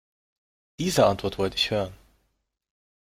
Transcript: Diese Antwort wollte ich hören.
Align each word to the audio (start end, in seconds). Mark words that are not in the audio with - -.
Diese 0.79 1.05
Antwort 1.05 1.37
wollte 1.37 1.57
ich 1.57 1.69
hören. 1.69 1.93